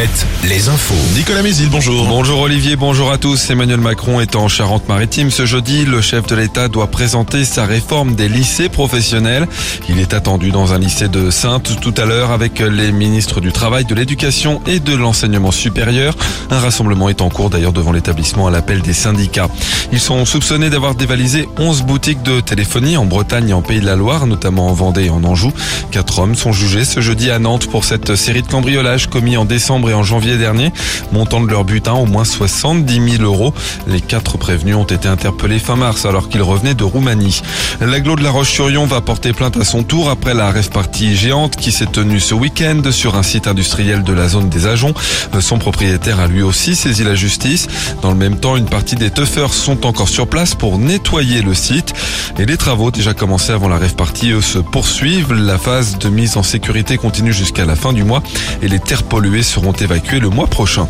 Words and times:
Alouette, 0.00 0.26
les 0.48 0.68
infos. 0.70 0.94
Nicolas 1.14 1.42
Mézil, 1.42 1.68
bonjour. 1.68 2.06
Bonjour 2.06 2.40
Olivier, 2.40 2.74
bonjour 2.76 3.12
à 3.12 3.18
tous. 3.18 3.50
Emmanuel 3.50 3.80
Macron 3.80 4.20
est 4.20 4.34
en 4.34 4.48
Charente-Maritime 4.48 5.30
ce 5.30 5.44
jeudi. 5.44 5.84
Le 5.84 6.00
chef 6.00 6.26
de 6.26 6.34
l'État 6.34 6.68
doit 6.68 6.86
présenter 6.86 7.44
sa 7.44 7.66
réforme 7.66 8.14
des 8.14 8.28
lycées 8.28 8.70
professionnels. 8.70 9.46
Il 9.90 9.98
est 9.98 10.14
attendu 10.14 10.52
dans 10.52 10.72
un 10.72 10.78
lycée 10.78 11.08
de 11.08 11.30
Sainte 11.30 11.78
tout 11.82 11.92
à 11.98 12.06
l'heure 12.06 12.30
avec 12.30 12.60
les 12.60 12.92
ministres 12.92 13.42
du 13.42 13.52
Travail, 13.52 13.84
de 13.84 13.94
l'Éducation 13.94 14.62
et 14.66 14.80
de 14.80 14.94
l'Enseignement 14.94 15.50
supérieur. 15.50 16.16
Un 16.50 16.60
rassemblement 16.60 17.10
est 17.10 17.20
en 17.20 17.28
cours 17.28 17.50
d'ailleurs 17.50 17.74
devant 17.74 17.92
l'établissement 17.92 18.46
à 18.46 18.50
l'appel 18.50 18.80
des 18.80 18.94
syndicats. 18.94 19.48
Ils 19.92 20.00
sont 20.00 20.24
soupçonnés 20.24 20.70
d'avoir 20.70 20.94
dévalisé 20.94 21.46
11 21.58 21.82
boutiques 21.82 22.22
de 22.22 22.40
téléphonie 22.40 22.96
en 22.96 23.04
Bretagne 23.04 23.50
et 23.50 23.52
en 23.52 23.60
Pays 23.60 23.80
de 23.80 23.86
la 23.86 23.96
Loire, 23.96 24.26
notamment 24.26 24.68
en 24.68 24.72
Vendée 24.72 25.06
et 25.06 25.10
en 25.10 25.24
Anjou. 25.24 25.52
Quatre 25.90 26.20
hommes 26.20 26.36
sont 26.36 26.52
jugés 26.52 26.86
ce 26.86 27.00
jeudi 27.00 27.30
à 27.30 27.38
Nantes 27.38 27.66
pour 27.66 27.84
cette 27.84 28.16
série 28.16 28.42
de 28.42 28.48
cambriolages 28.48 29.06
commis 29.08 29.36
en 29.36 29.44
décembre 29.44 29.89
en 29.92 30.02
janvier 30.02 30.36
dernier, 30.36 30.72
montant 31.12 31.40
de 31.40 31.50
leur 31.50 31.64
butin 31.64 31.92
au 31.92 32.06
moins 32.06 32.24
70 32.24 33.18
000 33.18 33.22
euros. 33.22 33.54
Les 33.86 34.00
quatre 34.00 34.38
prévenus 34.38 34.76
ont 34.76 34.84
été 34.84 35.08
interpellés 35.08 35.58
fin 35.58 35.76
mars 35.76 36.06
alors 36.06 36.28
qu'ils 36.28 36.42
revenaient 36.42 36.74
de 36.74 36.84
Roumanie. 36.84 37.42
L'aglo 37.80 38.16
de 38.16 38.22
la 38.22 38.30
Roche-sur-Yon 38.30 38.86
va 38.86 39.00
porter 39.00 39.32
plainte 39.32 39.56
à 39.56 39.64
son 39.64 39.82
tour 39.82 40.10
après 40.10 40.34
la 40.34 40.50
rêve 40.50 40.70
partie 40.70 41.16
géante 41.16 41.56
qui 41.56 41.72
s'est 41.72 41.86
tenue 41.86 42.20
ce 42.20 42.34
week-end 42.34 42.82
sur 42.90 43.16
un 43.16 43.22
site 43.22 43.46
industriel 43.46 44.02
de 44.02 44.12
la 44.12 44.28
zone 44.28 44.48
des 44.48 44.66
Ajoncs. 44.66 44.96
Son 45.40 45.58
propriétaire 45.58 46.20
a 46.20 46.26
lui 46.26 46.42
aussi 46.42 46.74
saisi 46.74 47.04
la 47.04 47.14
justice. 47.14 47.68
Dans 48.02 48.10
le 48.10 48.16
même 48.16 48.38
temps, 48.38 48.56
une 48.56 48.66
partie 48.66 48.96
des 48.96 49.10
teufeurs 49.10 49.54
sont 49.54 49.86
encore 49.86 50.08
sur 50.08 50.26
place 50.26 50.54
pour 50.54 50.78
nettoyer 50.78 51.42
le 51.42 51.54
site. 51.54 51.92
Et 52.38 52.46
les 52.46 52.56
travaux 52.56 52.90
déjà 52.90 53.14
commencés 53.14 53.52
avant 53.52 53.68
la 53.68 53.78
rêve 53.78 53.94
partie 53.94 54.30
eux, 54.30 54.40
se 54.40 54.58
poursuivent. 54.58 55.32
La 55.32 55.58
phase 55.58 55.98
de 55.98 56.08
mise 56.08 56.36
en 56.36 56.42
sécurité 56.42 56.96
continue 56.96 57.32
jusqu'à 57.32 57.64
la 57.64 57.76
fin 57.76 57.92
du 57.92 58.04
mois 58.04 58.22
et 58.62 58.68
les 58.68 58.78
terres 58.78 59.02
polluées 59.02 59.42
seront 59.42 59.72
évacuées 59.82 60.20
le 60.20 60.28
mois 60.28 60.46
prochain. 60.46 60.88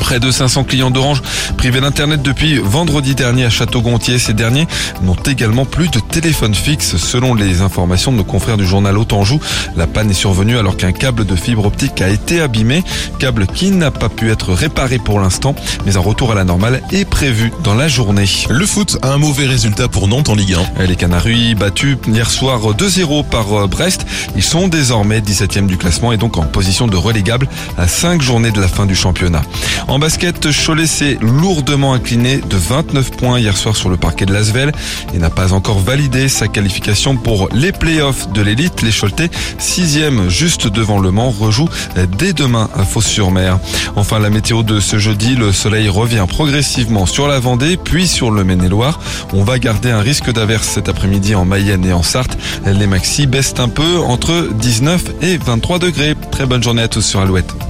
Près 0.00 0.18
de 0.18 0.30
500 0.30 0.64
clients 0.64 0.90
d'Orange 0.90 1.22
privés 1.56 1.80
d'Internet 1.80 2.22
depuis 2.22 2.58
vendredi 2.58 3.14
dernier 3.14 3.44
à 3.44 3.50
Château-Gontier. 3.50 4.18
Ces 4.18 4.32
derniers 4.32 4.66
n'ont 5.02 5.14
également 5.14 5.66
plus 5.66 5.88
de 5.88 6.00
téléphone 6.00 6.54
fixe. 6.54 6.96
Selon 6.96 7.34
les 7.34 7.60
informations 7.60 8.10
de 8.10 8.16
nos 8.16 8.24
confrères 8.24 8.56
du 8.56 8.66
journal 8.66 8.96
Autanjou, 8.98 9.40
la 9.76 9.86
panne 9.86 10.10
est 10.10 10.14
survenue 10.14 10.58
alors 10.58 10.76
qu'un 10.76 10.92
câble 10.92 11.24
de 11.24 11.36
fibre 11.36 11.66
optique 11.66 12.00
a 12.00 12.08
été 12.08 12.40
abîmé. 12.40 12.82
Câble 13.18 13.46
qui 13.46 13.70
n'a 13.70 13.90
pas 13.90 14.08
pu 14.08 14.30
être 14.30 14.52
réparé 14.52 14.98
pour 14.98 15.20
l'instant, 15.20 15.54
mais 15.86 15.96
un 15.96 16.00
retour 16.00 16.32
à 16.32 16.34
la 16.34 16.44
normale 16.44 16.82
est 16.92 17.04
prévu 17.04 17.52
dans 17.62 17.74
la 17.74 17.88
journée. 17.88 18.24
Le 18.48 18.66
foot 18.66 18.98
a 19.02 19.12
un 19.12 19.18
mauvais 19.18 19.46
résultat 19.46 19.88
pour 19.88 20.08
Nantes 20.08 20.28
en 20.28 20.34
Ligue 20.34 20.56
1. 20.78 20.86
Les 20.86 20.96
Canaries 20.96 21.54
battus 21.54 21.98
hier 22.08 22.30
soir 22.30 22.60
2-0 22.60 23.24
par 23.28 23.52
euh, 23.52 23.66
Brest. 23.66 24.06
Ils 24.34 24.42
sont 24.42 24.68
désormais 24.68 25.20
17e 25.20 25.66
du 25.66 25.76
classement 25.76 26.12
et 26.12 26.16
donc 26.16 26.38
en 26.38 26.42
position 26.42 26.86
de 26.86 26.96
relégable 26.96 27.48
à 27.78 27.86
5 27.86 28.22
journées 28.22 28.50
de 28.50 28.60
la 28.60 28.68
fin 28.68 28.86
du 28.86 28.94
championnat. 28.94 29.42
En 29.90 29.98
basket, 29.98 30.46
Cholet 30.52 30.86
s'est 30.86 31.18
lourdement 31.20 31.94
incliné 31.94 32.36
de 32.48 32.56
29 32.56 33.10
points 33.10 33.40
hier 33.40 33.56
soir 33.56 33.74
sur 33.74 33.90
le 33.90 33.96
parquet 33.96 34.24
de 34.24 34.32
Lasvel 34.32 34.70
et 35.12 35.18
n'a 35.18 35.30
pas 35.30 35.52
encore 35.52 35.80
validé 35.80 36.28
sa 36.28 36.46
qualification 36.46 37.16
pour 37.16 37.48
les 37.52 37.72
playoffs 37.72 38.30
de 38.30 38.40
l'élite. 38.40 38.82
Les 38.82 38.92
Choletais, 38.92 39.30
sixième 39.58 40.28
juste 40.28 40.68
devant 40.68 41.00
Le 41.00 41.10
Mans, 41.10 41.30
rejouent 41.30 41.68
dès 42.18 42.32
demain 42.32 42.70
à 42.76 42.84
Fos-sur-Mer. 42.84 43.58
Enfin, 43.96 44.20
la 44.20 44.30
météo 44.30 44.62
de 44.62 44.78
ce 44.78 44.96
jeudi, 44.96 45.34
le 45.34 45.50
soleil 45.50 45.88
revient 45.88 46.26
progressivement 46.28 47.04
sur 47.04 47.26
la 47.26 47.40
Vendée, 47.40 47.76
puis 47.76 48.06
sur 48.06 48.30
le 48.30 48.44
Maine-et-Loire. 48.44 49.00
On 49.32 49.42
va 49.42 49.58
garder 49.58 49.90
un 49.90 50.02
risque 50.02 50.32
d'averse 50.32 50.68
cet 50.68 50.88
après-midi 50.88 51.34
en 51.34 51.44
Mayenne 51.44 51.84
et 51.84 51.92
en 51.92 52.04
Sarthe. 52.04 52.38
Les 52.64 52.86
maxis 52.86 53.26
baissent 53.26 53.54
un 53.58 53.68
peu 53.68 53.98
entre 53.98 54.50
19 54.54 55.02
et 55.22 55.36
23 55.36 55.80
degrés. 55.80 56.14
Très 56.30 56.46
bonne 56.46 56.62
journée 56.62 56.82
à 56.82 56.88
tous 56.88 57.02
sur 57.02 57.18
Alouette. 57.18 57.69